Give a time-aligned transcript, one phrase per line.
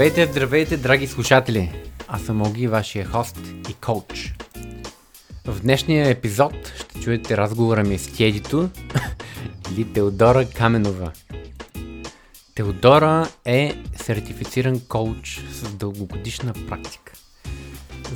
[0.00, 1.72] Здравейте, здравейте, драги слушатели!
[2.08, 3.38] Аз съм Оги, вашия хост
[3.70, 4.34] и коуч.
[5.46, 8.70] В днешния епизод ще чуете разговора ми с Тедито
[9.72, 11.12] или Теодора Каменова.
[12.54, 17.12] Теодора е сертифициран коуч с дългогодишна практика.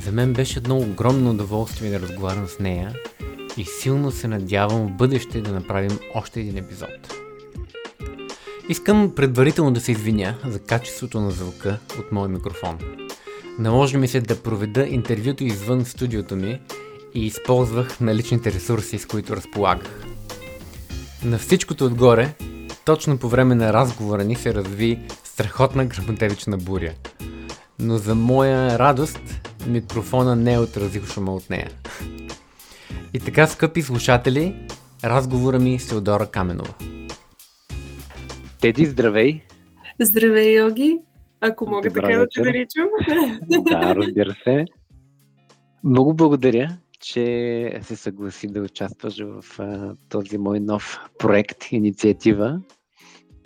[0.01, 2.93] За мен беше едно огромно удоволствие да разговарям с нея
[3.57, 7.14] и силно се надявам в бъдеще да направим още един епизод.
[8.69, 12.79] Искам предварително да се извиня за качеството на звука от моя микрофон.
[13.59, 16.59] Наложи ми се да проведа интервюто извън студиото ми
[17.13, 20.03] и използвах наличните ресурси, с които разполагах.
[21.23, 22.33] На всичкото отгоре,
[22.85, 26.93] точно по време на разговора ни се разви страхотна грамотевична буря.
[27.79, 29.19] Но за моя радост,
[29.67, 31.71] микрофона не е отразил шума от нея.
[33.13, 34.55] И така, скъпи слушатели,
[35.03, 36.73] разговора ми с Теодора Каменова.
[38.65, 39.41] Теди, здравей!
[40.01, 40.99] Здравей, Йоги!
[41.41, 42.87] Ако мога Добра така да те наричам.
[43.63, 44.65] Да, разбира се.
[45.83, 52.61] Много благодаря, че се съгласи да участваш в а, този мой нов проект, инициатива.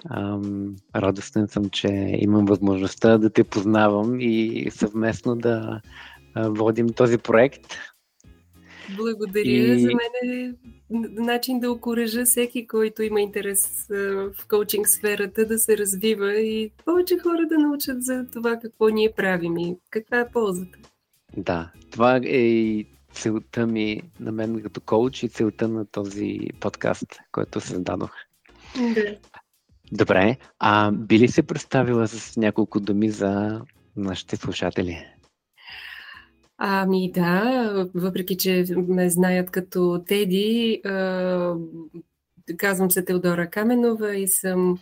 [0.10, 1.88] Ам, радостен съм, че
[2.20, 5.82] имам възможността да те познавам и съвместно да
[6.36, 7.62] водим този проект.
[8.98, 9.74] Благодаря.
[9.74, 9.80] И...
[9.80, 10.54] За мен е
[11.22, 17.18] начин да окоръжа всеки, който има интерес в коучинг сферата, да се развива и повече
[17.18, 20.78] хора да научат за това какво ние правим и каква е ползата.
[21.38, 27.20] Да, това е и целта ми на мен като коуч и целта на този подкаст,
[27.32, 28.12] който създадох.
[28.76, 29.16] Да.
[29.92, 33.62] Добре, а би ли се представила с няколко думи за
[33.96, 35.06] нашите слушатели?
[36.62, 40.82] Ами да, въпреки че ме знаят като Теди,
[42.58, 44.78] казвам се Теодора Каменова и съм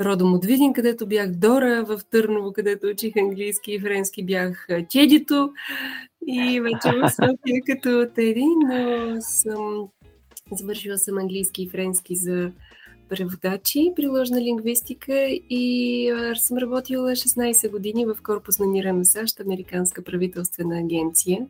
[0.00, 5.52] родом от Видин, където бях Дора, в Търново, където учих английски и френски бях Тедито.
[6.26, 9.88] И вече в София като Теди, но съм
[10.52, 12.52] завършила съм английски и френски за
[13.10, 15.14] преводачи, приложна лингвистика
[15.50, 21.46] и съм работила 16 години в корпус на НИРА на САЩ, Американска правителствена агенция.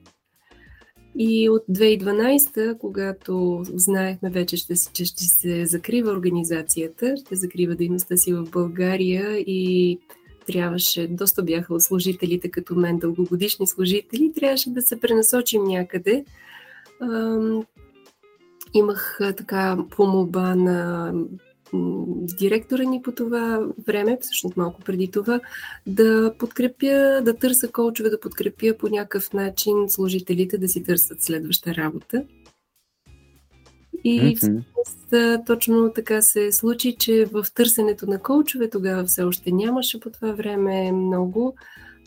[1.19, 8.17] И от 2012, когато знаехме вече, че, че ще се закрива организацията, ще закрива дейността
[8.17, 9.99] си в България и
[10.47, 16.25] трябваше, доста бяха служителите като мен, дългогодишни служители, трябваше да се пренасочим някъде.
[18.75, 21.13] Имах така помоба на
[22.39, 25.41] директора ни по това време, всъщност малко преди това,
[25.87, 31.75] да подкрепя, да търся коучове, да подкрепя по някакъв начин служителите да си търсят следваща
[31.75, 32.25] работа.
[34.05, 34.37] И mm-hmm.
[34.37, 40.11] всъщност точно така се случи, че в търсенето на коучове тогава все още нямаше по
[40.11, 41.55] това време много.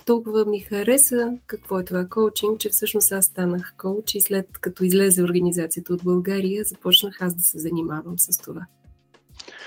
[0.06, 4.84] Толкова ми хареса какво е това коучинг, че всъщност аз станах коуч и след като
[4.84, 8.66] излезе организацията от България, започнах аз да се занимавам с това.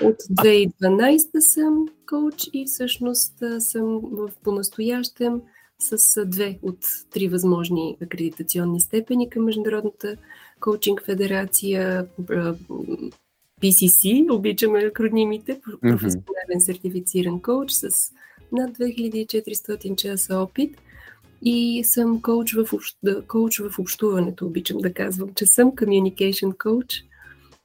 [0.02, 5.40] От 2012 съм коуч и всъщност съм в понастоящем
[5.78, 6.78] с две от
[7.10, 10.16] три възможни акредитационни степени към Международната
[10.60, 12.06] коучинг федерация,
[13.62, 18.12] PCC, обичаме акронимите, професионален сертифициран коуч с
[18.52, 20.76] над 2400 часа опит.
[21.42, 22.68] И съм коуч в,
[23.28, 27.04] коуч в общуването, обичам да казвам, че съм communication coach–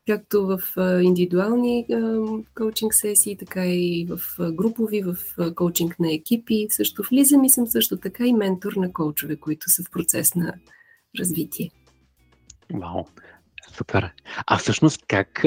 [0.08, 0.60] както в
[1.02, 1.88] индивидуални
[2.56, 4.20] коучинг сесии, така и в
[4.52, 5.16] групови, в
[5.56, 6.68] коучинг на екипи.
[6.70, 10.54] Също влизам и съм също така и ментор на коучове, които са в процес на
[11.20, 11.72] развитие.
[12.74, 13.06] Вау,
[13.78, 14.14] супер.
[14.48, 15.46] А всъщност как,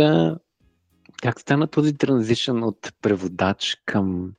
[1.23, 4.33] как стана този транзишън от преводач към,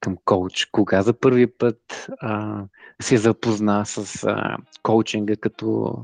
[0.00, 0.66] към коуч?
[0.72, 2.64] Кога за първи път а,
[3.02, 5.96] се запозна с а, коучинга като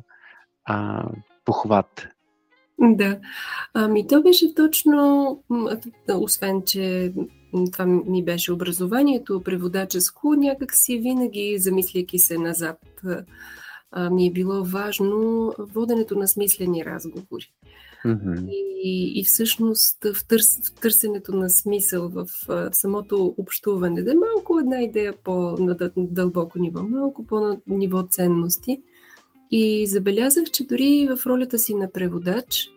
[0.65, 1.09] а,
[1.45, 2.09] похват?
[2.83, 3.19] Да.
[3.75, 5.43] Ами то беше точно,
[6.15, 7.13] освен, че
[7.73, 12.79] това ми беше образованието, преводаческо, някак си винаги, замисляйки се назад,
[14.11, 17.53] ми е било важно воденето на смислени разговори.
[18.05, 18.49] Mm-hmm.
[18.51, 24.15] И, и всъщност в, търс, в търсенето на смисъл в, в самото общуване, да е
[24.15, 28.83] малко една идея по на дълбоко ниво, малко по на ниво ценности.
[29.53, 32.71] И забелязах, че дори в ролята си на преводач,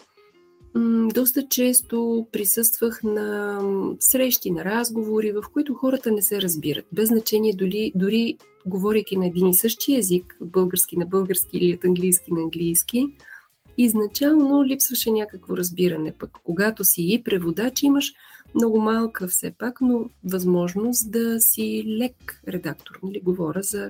[1.13, 3.59] доста често присъствах на
[3.99, 6.85] срещи, на разговори, в които хората не се разбират.
[6.91, 11.85] Без значение дори, дори говорейки на един и същи език, български на български или от
[11.85, 13.07] английски на английски,
[13.77, 16.13] изначално липсваше някакво разбиране.
[16.19, 18.13] Пък когато си и преводач, имаш
[18.55, 22.99] много малка все пак, но възможност да си лек редактор.
[23.03, 23.21] Нали?
[23.23, 23.89] Говоря за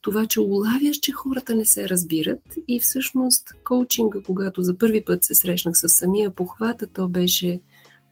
[0.00, 5.24] това, че улавяш, че хората не се разбират и всъщност коучинга, когато за първи път
[5.24, 7.60] се срещнах с самия похвата, то беше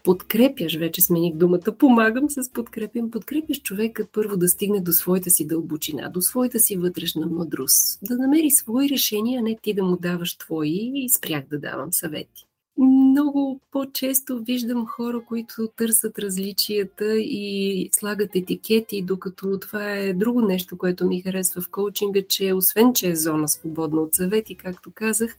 [0.07, 5.47] подкрепяш, вече смених думата, помагам с подкрепям, подкрепяш човека първо да стигне до своята си
[5.47, 9.97] дълбочина, до своята си вътрешна мъдрост, да намери свои решения, а не ти да му
[9.97, 12.45] даваш твои и спрях да давам съвети.
[12.77, 20.77] Много по-често виждам хора, които търсят различията и слагат етикети, докато това е друго нещо,
[20.77, 25.37] което ми харесва в коучинга, че освен, че е зона свободна от съвети, както казах,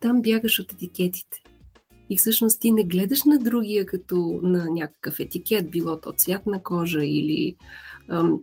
[0.00, 1.53] там бягаш от етикетите.
[2.14, 6.62] И всъщност ти не гледаш на другия като на някакъв етикет, било то цвят на
[6.62, 7.56] кожа или
[8.08, 8.40] ам,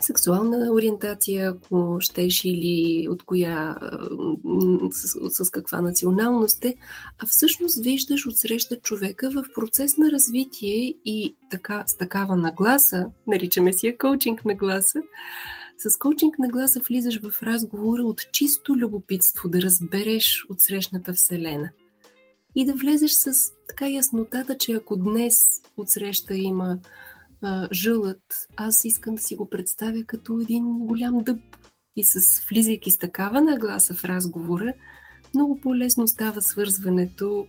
[0.00, 3.76] сексуална ориентация, ако щеш, или от коя,
[4.90, 6.74] с, с каква националност е,
[7.18, 13.72] а всъщност виждаш отсреща човека в процес на развитие и така, с такава нагласа, наричаме
[13.72, 15.02] си я коучинг нагласа,
[15.78, 21.70] с коучинг нагласа влизаш в разговора от чисто любопитство да разбереш от срещната вселена–
[22.58, 25.36] и да влезеш с така яснотата, че ако днес
[25.76, 26.78] отсреща има
[27.42, 28.22] а, жълът,
[28.56, 31.38] аз искам да си го представя като един голям дъб.
[31.96, 34.72] И с влизайки с такава нагласа в разговора,
[35.34, 37.46] много по-лесно става свързването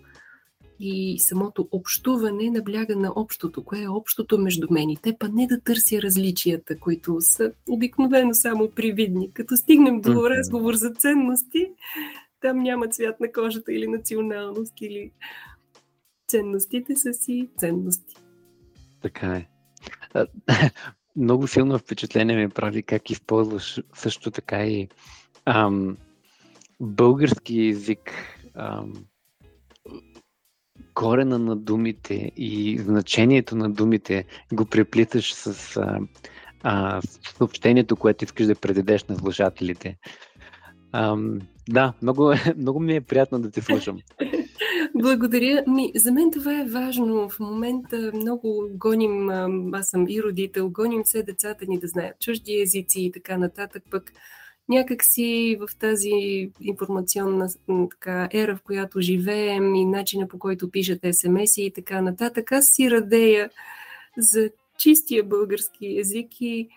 [0.80, 5.48] и самото общуване набляга на общото, кое е общото между мен и те, па не
[5.48, 9.34] да търся различията, които са обикновено само привидни.
[9.34, 11.68] Като стигнем до разговор за ценности,
[12.42, 15.12] там няма цвят на кожата или националност, или
[16.28, 18.16] ценностите са си ценности.
[19.02, 19.48] Така е.
[21.16, 24.90] Много силно впечатление ми прави как използваш също така и
[25.46, 25.98] ам,
[26.80, 28.12] български язик,
[28.56, 28.94] ам,
[30.94, 36.00] корена на думите и значението на думите го преплиташ с а,
[36.64, 37.02] а,
[37.38, 39.98] съобщението, което искаш да предадеш на слушателите.
[40.92, 41.40] Ам,
[41.70, 44.00] да, много, много ми е приятно да те слушам.
[44.96, 45.64] Благодаря.
[45.68, 47.30] Ми, за мен това е важно.
[47.30, 49.30] В момента много гоним,
[49.74, 53.84] аз съм и родител, гоним все децата ни да знаят чужди езици и така нататък,
[53.92, 54.12] пък
[54.70, 56.12] някак си в тази
[56.62, 57.50] информационна
[57.92, 62.68] така, ера, в която живеем и начина по който пишат смс и така нататък, аз
[62.68, 63.50] си радея
[64.18, 66.70] за чистия български език и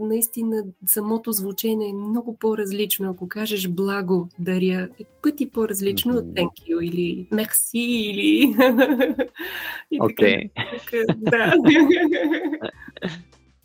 [0.00, 3.10] наистина самото звучение е много по-различно.
[3.10, 8.54] Ако кажеш благо, даря, е пъти по-различно от thank you или merci или...
[10.00, 10.50] Окей.
[10.50, 11.16] Okay.
[11.16, 11.54] Да.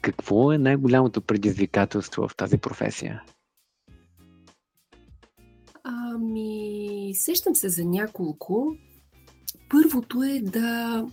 [0.02, 3.24] Какво е най-голямото предизвикателство в тази професия?
[5.84, 8.76] Ами, сещам се за няколко.
[9.70, 11.06] Първото е да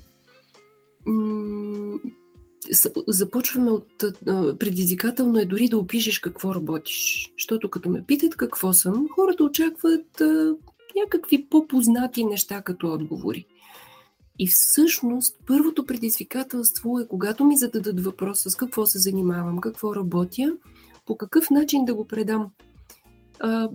[3.08, 3.88] започваме от
[4.58, 7.32] предизвикателно е дори да опишеш какво работиш.
[7.38, 10.54] Защото като ме питат какво съм, хората очакват а,
[10.96, 13.46] някакви по-познати неща като отговори.
[14.38, 20.56] И всъщност първото предизвикателство е когато ми зададат въпроса с какво се занимавам, какво работя,
[21.06, 22.50] по какъв начин да го предам.
[23.40, 23.68] А,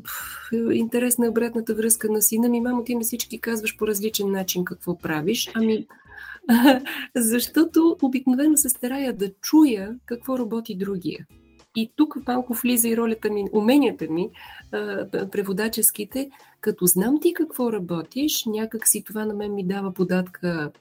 [0.71, 2.61] интересна е обратната връзка на сина ми.
[2.61, 5.51] Мамо, ти на всички казваш по различен начин какво правиш.
[5.53, 5.87] Ами,
[7.15, 11.25] защото обикновено се старая да чуя какво работи другия.
[11.75, 14.29] И тук малко влиза и ролята ми, уменията ми,
[15.31, 16.29] преводаческите,
[16.61, 20.71] като знам ти какво работиш, някак си това на мен ми дава податка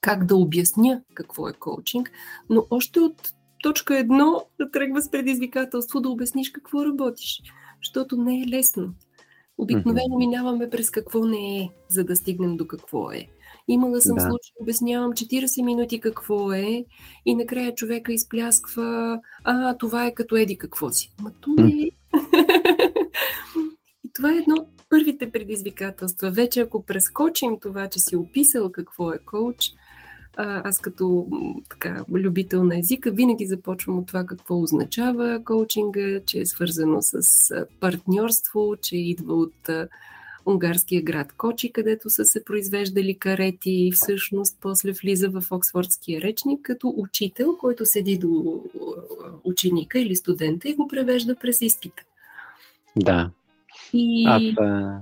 [0.00, 2.10] как да обясня какво е коучинг,
[2.50, 7.42] но още от точка едно да тръгва с предизвикателство да обясниш какво работиш,
[7.84, 8.94] защото не е лесно.
[9.58, 13.26] Обикновено минаваме през какво не е, за да стигнем до какво е.
[13.68, 14.20] Имала съм да.
[14.20, 16.84] случай, обяснявам 40 минути какво е
[17.26, 21.12] и накрая човека изплясква, а, това е като еди какво си.
[21.22, 21.72] Ма то не е.
[24.04, 26.30] и това е едно от първите предизвикателства.
[26.30, 29.72] Вече ако прескочим това, че си описал какво е коуч,
[30.36, 31.26] аз като
[31.70, 37.20] така, любител на езика винаги започвам от това какво означава коучинга, че е свързано с
[37.80, 39.70] партньорство, че идва от
[40.48, 46.60] унгарския град Кочи, където са се произвеждали карети и всъщност после влиза в Оксфордския речник
[46.62, 48.62] като учител, който седи до
[49.44, 52.02] ученика или студента и го превежда през изпита.
[52.96, 53.30] Да.
[53.92, 54.24] И...
[54.28, 55.00] Аз а...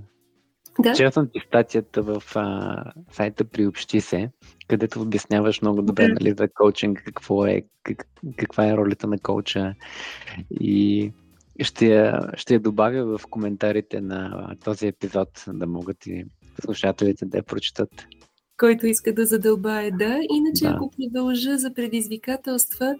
[0.78, 0.94] Да?
[0.94, 4.30] Чел съм ти статията в а, сайта Приобщи се,
[4.68, 6.14] където обясняваш много добре да.
[6.14, 9.74] нали, за коучинг, какво е, как, каква е ролята на коуча
[10.60, 11.12] и
[11.64, 16.24] ще я, ще я добавя в коментарите на този епизод, да могат и
[16.64, 18.06] слушателите да я прочитат.
[18.56, 20.18] Който иска да задълбае, да.
[20.30, 20.70] Иначе, да.
[20.70, 22.94] ако продължа за предизвикателства,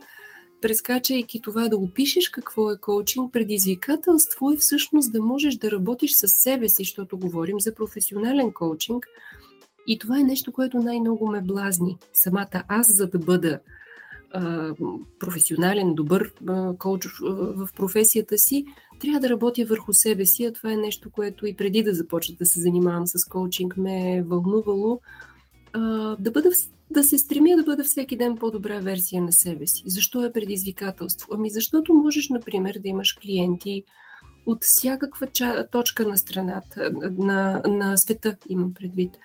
[0.63, 6.29] прескачайки това да опишеш какво е коучинг, предизвикателство е всъщност да можеш да работиш с
[6.29, 9.07] себе си, защото говорим за професионален коучинг.
[9.87, 11.99] И това е нещо, което най-много ме блазни.
[12.13, 13.61] Самата аз, за да бъда
[15.19, 16.33] професионален, добър
[16.79, 18.67] коуч в професията си,
[19.01, 22.37] трябва да работя върху себе си, а това е нещо, което и преди да започна
[22.39, 25.01] да се занимавам с коучинг ме е вълнувало.
[26.19, 26.51] Да, бъда,
[26.91, 29.83] да се стремя да бъда всеки ден по-добра версия на себе си.
[29.87, 31.29] Защо е предизвикателство?
[31.35, 33.85] Ами защото можеш, например, да имаш клиенти
[34.47, 35.27] от всякаква
[35.71, 39.19] точка на страната, на, на света, имам предвид.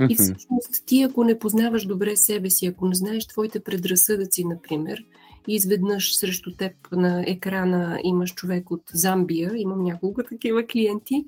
[0.00, 0.12] Mm-hmm.
[0.12, 5.04] И всъщност ти, ако не познаваш добре себе си, ако не знаеш твоите предразсъдъци, например,
[5.48, 11.24] и изведнъж срещу теб на екрана имаш човек от Замбия, имам няколко такива клиенти,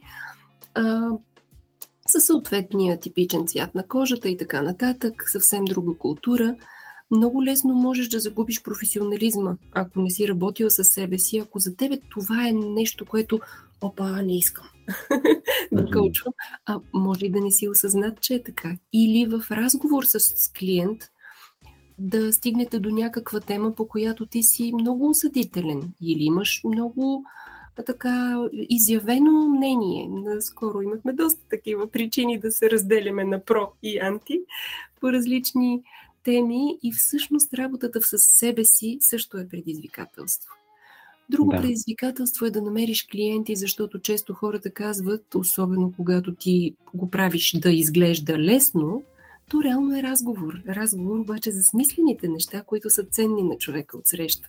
[0.75, 1.11] а,
[2.07, 6.57] със съответния типичен цвят на кожата и така нататък, съвсем друга култура,
[7.11, 11.77] много лесно можеш да загубиш професионализма, ако не си работил със себе си, ако за
[11.77, 13.41] тебе това е нещо, което
[13.81, 14.67] опа, не искам
[15.73, 16.35] да кълчвам,
[16.67, 18.77] а може и да не си осъзнат, че е така.
[18.93, 21.03] Или в разговор с клиент
[21.99, 27.25] да стигнете до някаква тема, по която ти си много осъдителен или имаш много
[27.87, 30.11] така изявено мнение.
[30.41, 34.41] Скоро имахме доста такива причини да се разделяме на про и анти
[35.01, 35.83] по различни
[36.23, 40.53] теми и всъщност работата с себе си също е предизвикателство.
[41.31, 41.61] Друго да.
[41.61, 47.71] предизвикателство е да намериш клиенти, защото често хората казват, особено когато ти го правиш да
[47.71, 49.03] изглежда лесно,
[49.51, 50.63] то реално е разговор.
[50.69, 54.49] Разговор обаче за смислените неща, които са ценни на човека от среща.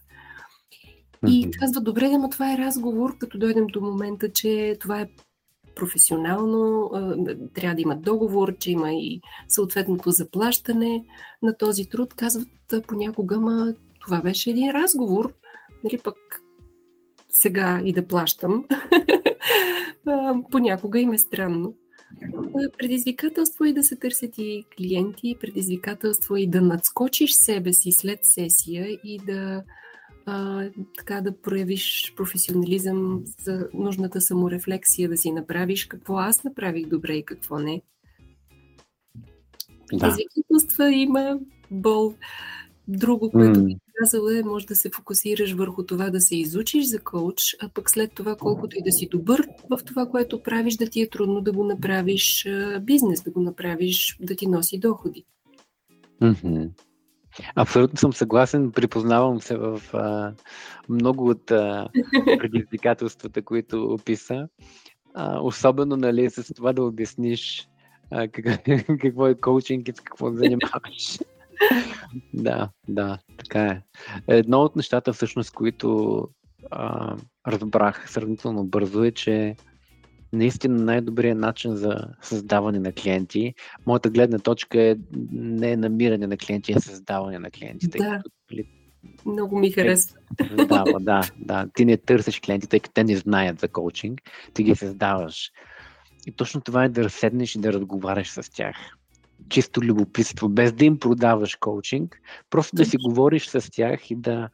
[1.27, 5.10] И казва, добре, но това е разговор, като дойдем до момента, че това е
[5.75, 6.89] професионално,
[7.53, 11.05] трябва да има договор, че има и съответното заплащане
[11.41, 12.13] на този труд.
[12.13, 12.48] Казват
[12.88, 15.34] понякога, ма това беше един разговор,
[15.84, 16.15] нали пък
[17.41, 18.65] сега и да плащам.
[20.51, 21.74] понякога им е странно.
[22.77, 28.20] Предизвикателство е да се търсят и клиенти, предизвикателство е и да надскочиш себе си след
[28.22, 29.63] сесия и да
[30.25, 37.13] а, така да проявиш професионализъм за нужната саморефлексия, да си направиш какво аз направих добре
[37.13, 37.82] и какво не.
[39.89, 40.91] Предизвикателства да.
[40.91, 41.39] има
[41.72, 42.13] бол.
[42.88, 47.00] Друго, което би казала е, може да се фокусираш върху това да се изучиш за
[47.00, 50.89] коуч, а пък след това, колкото и да си добър в това, което правиш, да
[50.89, 52.48] ти е трудно да го направиш
[52.82, 55.25] бизнес, да го направиш да ти носи доходи.
[56.22, 56.70] Mm-hmm.
[57.56, 58.72] Абсолютно съм съгласен.
[58.72, 60.34] Припознавам се в а,
[60.89, 61.89] много от а,
[62.39, 64.48] предизвикателствата, които описа.
[65.13, 67.68] А, особено нали, с това да обясниш
[68.12, 68.46] а, как,
[69.01, 71.20] какво е коучинг и с какво занимаваш.
[72.34, 73.82] да, да, така е.
[74.28, 76.22] Едно от нещата, всъщност, които
[76.72, 77.16] а,
[77.48, 79.56] разбрах сравнително бързо е, че
[80.34, 83.54] наистина най-добрият начин за създаване на клиенти,
[83.86, 84.96] моята гледна точка е
[85.32, 87.88] не е намиране на клиенти, а създаване на клиенти.
[87.88, 87.98] Да.
[87.98, 88.68] Като, нали,
[89.26, 90.18] много ми харесва.
[90.56, 91.68] Да, да, да.
[91.76, 94.22] Ти не търсиш клиенти, тъй като те не знаят за коучинг,
[94.54, 95.52] ти ги създаваш.
[96.28, 98.76] И точно това е да разседнеш и да разговаряш с тях.
[99.50, 104.50] Чисто любопитство, без да им продаваш коучинг, просто да си говориш с тях и да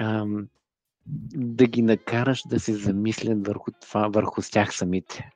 [0.00, 0.46] ам,
[1.36, 5.30] да ги накараш да се замислят върху това, върху тях самите.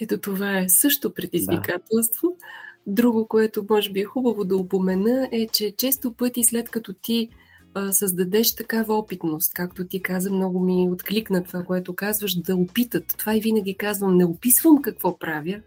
[0.00, 2.36] Ето това е също предизвикателство.
[2.40, 2.46] Да.
[2.86, 7.28] Друго, което може би е хубаво да упомена, е, че често пъти след като ти
[7.74, 13.14] а, създадеш такава опитност, както ти каза, много ми откликна това, което казваш, да опитат.
[13.18, 15.60] Това и винаги казвам, не описвам какво правя,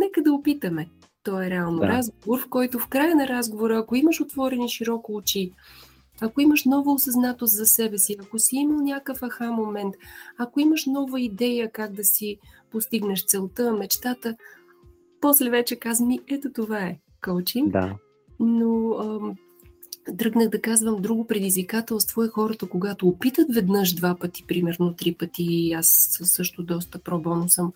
[0.00, 0.88] нека да опитаме.
[1.22, 1.88] То е реално да.
[1.88, 5.52] разговор, в който в края на разговора, ако имаш отворени широко очи,
[6.20, 9.94] ако имаш нова осъзнатост за себе си, ако си имал някакъв аха момент,
[10.38, 12.38] ако имаш нова идея как да си
[12.70, 14.36] постигнеш целта, мечтата,
[15.20, 17.72] после вече казвам ми, ето това е коучинг.
[17.72, 17.94] Да.
[18.40, 19.20] но а,
[20.18, 25.72] тръгнах да казвам друго предизвикателство е хората, когато опитат веднъж два пъти, примерно три пъти,
[25.72, 27.72] аз също доста пробоно съм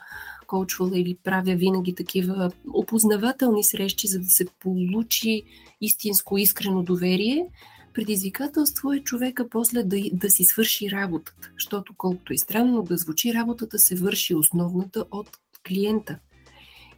[0.50, 5.42] коучвала или правя винаги такива опознавателни срещи, за да се получи
[5.80, 7.47] истинско искрено доверие,
[7.95, 13.35] предизвикателство е човека после да, да си свърши работата, защото колкото и странно да звучи,
[13.35, 15.28] работата се върши основната от
[15.69, 16.19] клиента.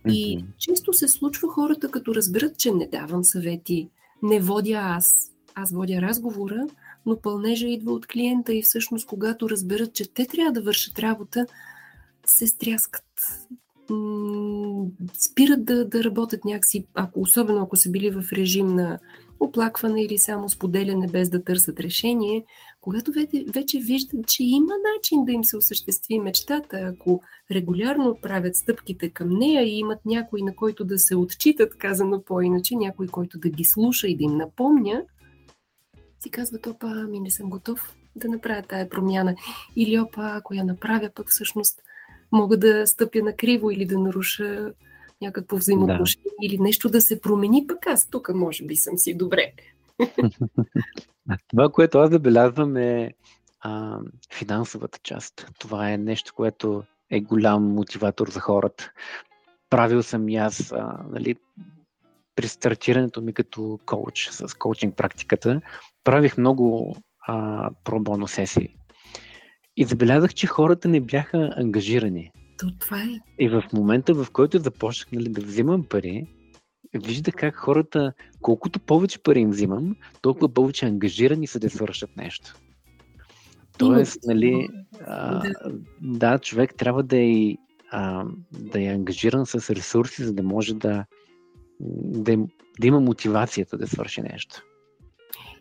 [0.08, 3.88] И често се случва хората, като разберат, че не давам съвети,
[4.22, 6.66] не водя аз, аз водя разговора,
[7.06, 11.46] но пълнежа идва от клиента и всъщност когато разберат, че те трябва да вършат работа,
[12.26, 13.04] се стряскат.
[15.12, 18.98] Спират да, да работят някакси, ако, особено ако са били в режим на
[19.40, 22.44] оплакване или само споделяне без да търсят решение,
[22.80, 28.56] когато вече, вече виждат, че има начин да им се осъществи мечтата, ако регулярно правят
[28.56, 33.38] стъпките към нея и имат някой, на който да се отчитат, казано по-иначе, някой, който
[33.38, 35.02] да ги слуша и да им напомня,
[36.20, 39.34] си казват, опа, ами не съм готов да направя тая промяна.
[39.76, 41.82] Или опа, ако я направя, пък всъщност
[42.32, 44.72] мога да стъпя на криво или да наруша
[45.22, 46.46] някакво взаимоотношение да.
[46.46, 49.52] или нещо да се промени, пък аз тук може би съм си добре.
[51.48, 53.12] Това, което аз забелязвам е
[53.60, 53.98] а,
[54.34, 55.50] финансовата част.
[55.58, 58.92] Това е нещо, което е голям мотиватор за хората.
[59.70, 61.36] Правил съм и аз, а, нали,
[62.36, 65.60] при стартирането ми като коуч с коучинг практиката,
[66.04, 66.96] правих много
[67.26, 68.76] а, пробоно сесии.
[69.76, 72.30] И забелязах, че хората не бяха ангажирани.
[72.58, 73.20] То това е.
[73.38, 76.26] И в момента, в който започнах нали, да взимам пари,
[76.94, 82.54] вижда как хората, колкото повече пари им взимам, толкова повече ангажирани са да свършат нещо.
[83.78, 84.68] Тоест, нали,
[85.06, 85.42] а,
[86.00, 87.56] да, човек трябва да е,
[87.90, 91.04] а, да е ангажиран с ресурси, за да може да,
[91.80, 92.36] да,
[92.80, 94.62] да има мотивацията да свърши нещо.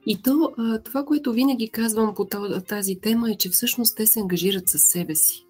[0.06, 0.54] И то,
[0.84, 2.28] това, което винаги казвам по
[2.68, 5.46] тази тема е, че всъщност те се ангажират с себе си.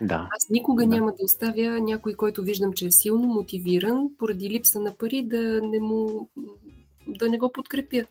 [0.00, 0.28] Да.
[0.36, 0.88] Аз никога да.
[0.88, 5.60] няма да оставя някой, който виждам, че е силно мотивиран, поради липса на пари, да
[5.62, 6.30] не, му,
[7.06, 8.04] да не го подкрепя.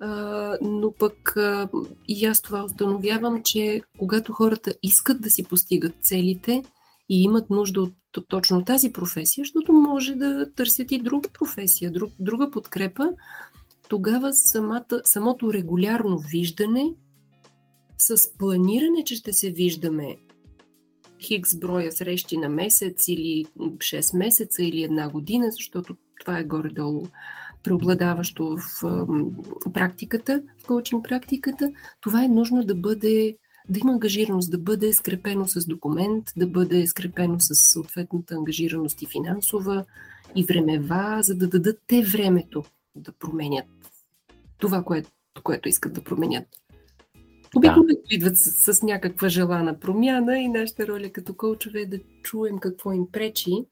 [0.00, 1.68] А, но пък а,
[2.08, 6.62] и аз това установявам, че когато хората искат да си постигат целите
[7.08, 7.92] и имат нужда от
[8.28, 13.08] точно тази професия, защото може да търсят и друга професия, друг, друга подкрепа,
[13.92, 16.94] тогава самата, самото регулярно виждане
[17.98, 20.16] с планиране, че ще се виждаме
[21.20, 27.06] хикс броя срещи на месец или 6 месеца или една година, защото това е горе-долу
[27.62, 28.82] преобладаващо в
[29.72, 33.36] практиката, в коучинг практиката, това е нужно да бъде
[33.68, 39.06] да има ангажираност, да бъде скрепено с документ, да бъде скрепено с съответната ангажираност и
[39.06, 39.84] финансова,
[40.36, 42.64] и времева, за да дадат те времето
[42.96, 43.66] да променят
[44.58, 45.10] това, което,
[45.42, 46.44] което искат да променят.
[47.56, 48.14] Обикновено да.
[48.14, 52.92] идват с, с някаква желана промяна и нашата роля като коучове е да чуем какво
[52.92, 53.64] им пречи,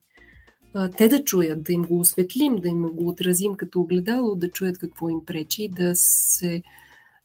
[0.74, 4.50] а, те да чуят, да им го осветлим, да им го отразим като огледало, да
[4.50, 6.62] чуят какво им пречи, да се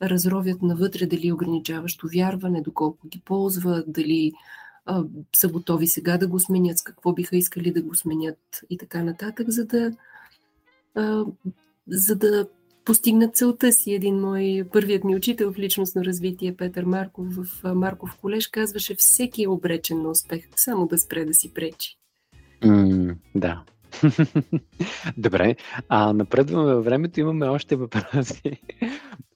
[0.02, 4.34] разровят навътре дали е ограничаващо вярване, доколко ги ползва, дали
[4.86, 5.04] а,
[5.36, 9.04] са готови сега да го сменят, с какво биха искали да го сменят и така
[9.04, 9.92] нататък, за да,
[10.96, 11.26] а,
[11.88, 12.48] за да
[12.86, 13.94] постигнат целта си.
[13.94, 19.44] Един мой първият ми учител в личностно развитие, Петър Марков в Марков колеж, казваше всеки
[19.44, 21.98] е обречен на успех, само да спре да си пречи.
[22.62, 23.64] Mm, да.
[25.18, 25.56] Добре,
[25.90, 28.62] а напредваме във времето, имаме още въпроси.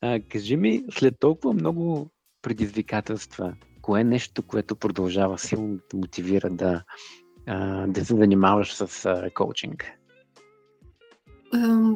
[0.02, 2.10] А, кажи ми, след толкова много
[2.42, 6.84] предизвикателства, кое е нещо, което продължава силно да мотивира да,
[7.88, 9.99] да се занимаваш с коучинг?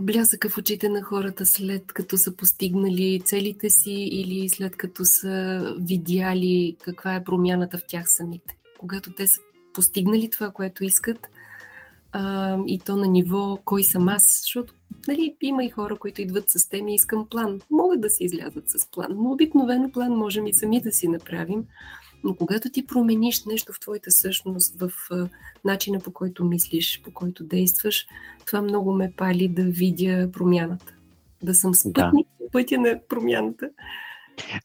[0.01, 5.75] Блясъка в очите на хората след като са постигнали целите си или след като са
[5.79, 8.57] видяли каква е промяната в тях самите.
[8.79, 9.41] Когато те са
[9.73, 11.29] постигнали това, което искат,
[12.11, 14.73] а, и то на ниво кой съм аз, защото
[15.07, 17.59] нали, има и хора, които идват с теми, искам план.
[17.71, 21.63] Могат да си излязат с план, но обикновено план можем и сами да си направим.
[22.23, 24.91] Но когато ти промениш нещо в твоята същност, в
[25.65, 28.07] начина по който мислиш, по който действаш,
[28.45, 30.93] това много ме пали да видя промяната.
[31.43, 32.49] Да съм спътник да.
[32.51, 33.69] пътя на промяната.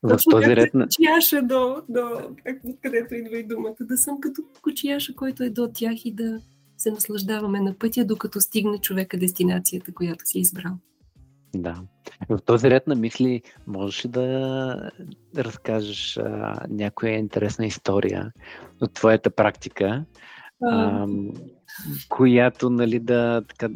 [0.02, 0.84] В Точно този ред на...
[0.84, 2.20] Кучияша до, до
[2.82, 3.76] където идва и думата.
[3.80, 6.40] Да съм като кучияша, който е до тях и да
[6.76, 10.72] се наслаждаваме на пътя, докато стигне човека дестинацията, която си е избрал.
[11.54, 11.76] Да.
[12.28, 14.90] В този ред на мисли, можеш ли да
[15.36, 18.32] разкажеш а, някоя интересна история
[18.80, 20.04] от твоята практика,
[20.62, 21.06] а...
[22.08, 23.74] която нали, да, така,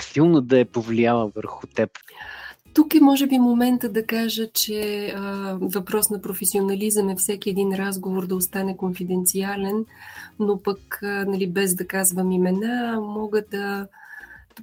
[0.00, 1.90] силно да е повлияла върху теб?
[2.74, 7.74] Тук е, може би, момента да кажа, че а, въпрос на професионализъм е всеки един
[7.74, 9.84] разговор да остане конфиденциален,
[10.38, 13.86] но пък, а, нали, без да казвам имена, мога да.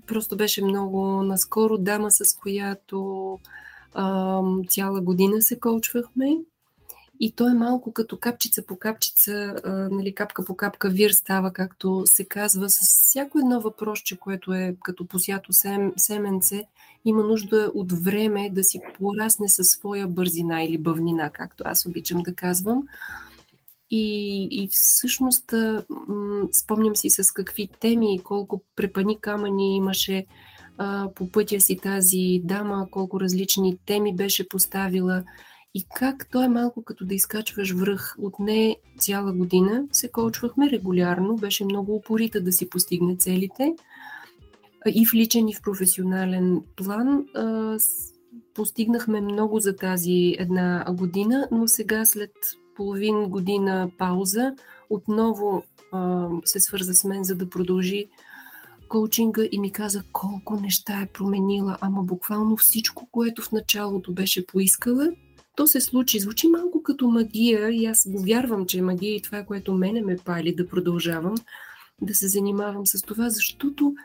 [0.07, 3.39] Просто беше много наскоро дама, с която
[3.93, 6.37] а, цяла година се коучвахме.
[7.19, 11.53] И то е малко като капчица по капчица, а, нали, капка по капка вир става,
[11.53, 16.63] както се казва, с всяко едно въпросче, което е като посято сем, семенце,
[17.05, 22.21] има нужда от време да си порасне със своя бързина или бъвнина, както аз обичам
[22.21, 22.87] да казвам.
[23.91, 25.53] И, и всъщност
[26.51, 30.25] спомням си с какви теми и колко препани камъни имаше
[30.77, 35.23] а, по пътя си тази дама, колко различни теми беше поставила
[35.73, 38.15] и как то е малко като да изкачваш връх.
[38.21, 43.75] От не цяла година се коучвахме регулярно, беше много упорита да си постигне целите
[44.87, 47.25] и в личен и в професионален план.
[48.53, 52.31] Постигнахме много за тази една година, но сега след
[52.75, 54.53] половин година пауза
[54.89, 55.63] отново
[56.45, 58.07] се свърза с мен, за да продължи
[58.87, 64.45] коучинга и ми каза колко неща е променила, ама буквално всичко, което в началото беше
[64.45, 65.11] поискала,
[65.55, 66.19] то се случи.
[66.19, 70.01] Звучи малко като магия и аз го вярвам, че е магия и това което мене
[70.01, 71.35] ме пали да продължавам
[72.01, 73.95] да се занимавам с това, защото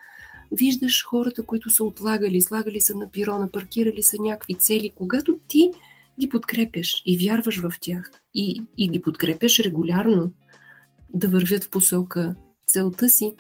[0.53, 5.71] виждаш хората, които са отлагали, слагали са на пирона, паркирали са някакви цели, когато ти
[6.21, 10.33] ги подкрепяш и вярваш в тях и, и ги подкрепяш регулярно
[11.15, 12.35] да вървят в посока
[12.67, 13.35] целта си,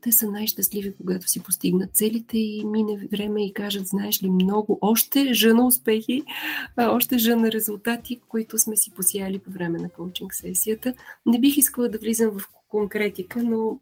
[0.00, 4.78] те са най-щастливи, когато си постигнат целите и мине време и кажат, знаеш ли, много,
[4.80, 6.22] още жена успехи,
[6.78, 10.94] още жена резултати, които сме си посияли по време на коучинг сесията.
[11.26, 13.80] Не бих искала да влизам в конкретика, но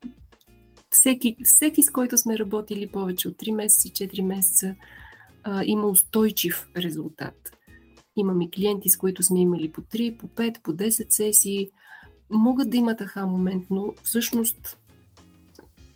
[0.90, 4.74] всеки, всеки с който сме работили повече от 3 месеца, 4 месеца,
[5.64, 7.56] има устойчив резултат.
[8.16, 11.70] Имаме клиенти, с които сме имали по 3, по 5, по 10 сесии.
[12.30, 14.78] Могат да имат аха момент, но всъщност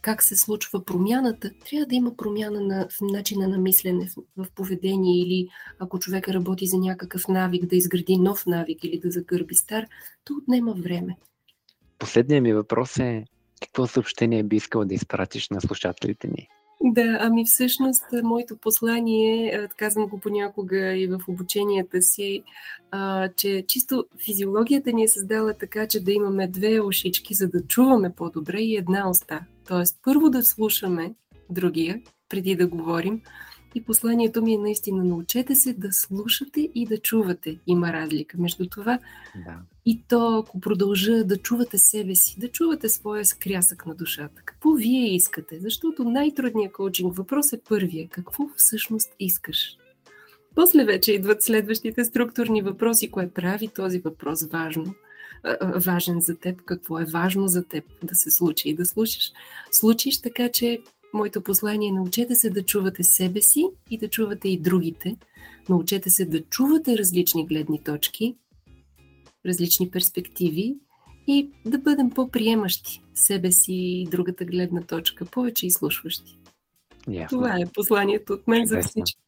[0.01, 4.51] как се случва промяната, трябва да има промяна на, в начина на мислене, в, в
[4.55, 9.55] поведение или ако човек работи за някакъв навик, да изгради нов навик или да загърби
[9.55, 9.87] стар,
[10.25, 11.17] то отнема време.
[11.99, 13.25] Последният ми въпрос е
[13.63, 16.49] какво съобщение би искал да изпратиш на слушателите ни?
[16.91, 22.43] Да, ами всъщност моето послание, казвам го понякога и в обученията си,
[23.37, 28.11] че чисто физиологията ни е създала така, че да имаме две ушички, за да чуваме
[28.17, 29.41] по-добре и една уста.
[29.69, 31.15] Тоест, първо да слушаме
[31.51, 33.21] другия, преди да говорим.
[33.79, 37.59] И посланието ми е наистина научете се да слушате и да чувате.
[37.67, 38.99] Има разлика между това.
[39.47, 39.57] Да.
[39.87, 44.43] И то, ако продължа да чувате себе си, да чувате своя скрясък на душата.
[44.45, 45.59] Какво вие искате?
[45.61, 48.09] Защото най-трудният коучинг въпрос е първия.
[48.09, 49.77] Какво всъщност искаш?
[50.55, 54.95] После вече идват следващите структурни въпроси, кое прави този въпрос важно–
[55.77, 59.33] важен за теб, какво е важно за теб да се случи и да слушаш.
[59.71, 60.81] Случиш така, че
[61.15, 65.17] моето послание е научете се да чувате себе си и да чувате и другите.
[65.69, 68.37] Научете се да чувате различни гледни точки,
[69.47, 70.77] различни перспективи
[71.27, 76.39] и да бъдем по-приемащи себе си и другата гледна точка, повече изслушващи.
[77.09, 77.39] Ясно.
[77.39, 79.21] Това е посланието от мен за всички.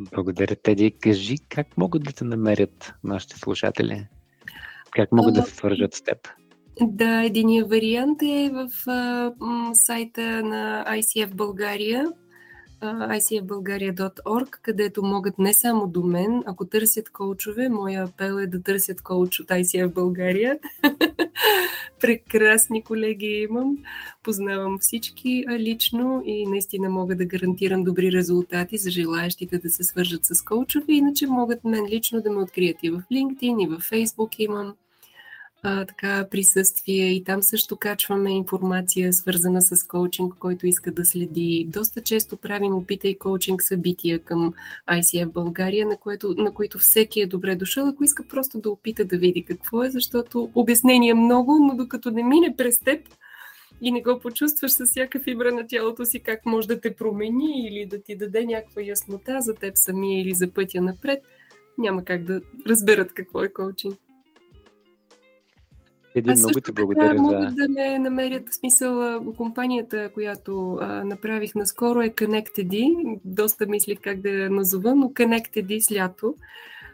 [0.00, 0.90] Благодаря, Теди.
[1.00, 4.06] Кажи как могат да те намерят нашите слушатели?
[4.90, 6.28] Как могат да се свържат с теб?
[6.80, 12.12] Да, единия вариант е в а, м, сайта на ICF България,
[12.82, 19.02] icfbulgaria.org, където могат не само до мен, ако търсят коучове, моя апел е да търсят
[19.02, 20.58] коуч от ICF България.
[22.00, 23.78] Прекрасни колеги имам,
[24.22, 30.24] познавам всички лично и наистина мога да гарантирам добри резултати за желаящите да се свържат
[30.24, 34.36] с коучове, иначе могат мен лично да ме открият и в LinkedIn, и в Facebook
[34.38, 34.74] имам
[35.62, 41.66] а, така присъствие и там също качваме информация, свързана с коучинг, който иска да следи.
[41.68, 44.54] Доста често правим опита и коучинг събития към
[44.90, 49.04] ICF България, на, което, на които всеки е добре дошъл, ако иска просто да опита
[49.04, 53.00] да види какво е, защото обяснение много, но докато не мине през теб,
[53.80, 57.68] и не го почувстваш с всяка фибра на тялото си как може да те промени
[57.68, 61.22] или да ти даде някаква яснота за теб самия или за пътя напред,
[61.78, 63.98] няма как да разберат какво е коучинг.
[66.14, 67.22] Един, Аз много ти благодаря така, за...
[67.22, 69.24] могат да ме намерят смисъл.
[69.36, 72.94] Компанията, която а, направих наскоро е ConnectED.
[73.24, 76.34] Доста мислих как да я назова, но ConnectED с лято.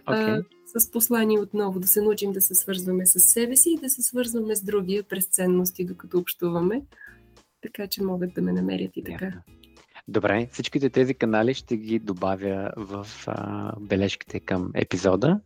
[0.06, 0.38] Okay.
[0.38, 0.42] А,
[0.80, 4.02] с послание отново да се научим да се свързваме с себе си и да се
[4.02, 6.82] свързваме с другия през ценности, докато общуваме.
[7.62, 9.32] Така че могат да ме намерят и така.
[10.08, 15.40] Добре, всичките тези канали ще ги добавя в а, бележките към епизода.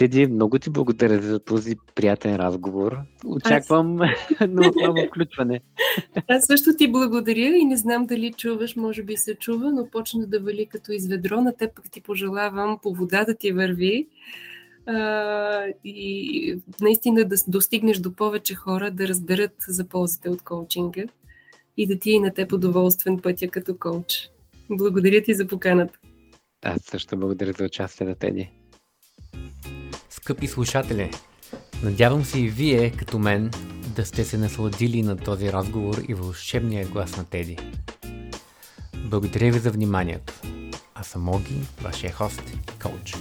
[0.00, 2.98] Теди, много ти благодаря за този приятен разговор.
[3.26, 4.00] Очаквам
[4.40, 4.48] Аз...
[4.48, 5.60] ново включване.
[6.28, 10.26] Аз също ти благодаря и не знам дали чуваш, може би се чува, но почна
[10.26, 11.40] да вали като изведро.
[11.40, 14.08] На теб пък ти пожелавам по вода да ти върви
[14.86, 21.02] а, и наистина да достигнеш до повече хора, да разберат за ползите от коучинга
[21.76, 24.28] и да ти е и на теб удоволствен пътя като коуч.
[24.70, 25.98] Благодаря ти за поканата.
[26.64, 28.50] Аз също благодаря за участието, Теди.
[30.22, 31.10] Скъпи слушатели,
[31.82, 33.50] надявам се и вие, като мен,
[33.96, 37.56] да сте се насладили на този разговор и вълшебния глас на Теди.
[38.96, 40.32] Благодаря ви за вниманието.
[40.94, 43.14] Аз съм Оги, вашия хост и коуч.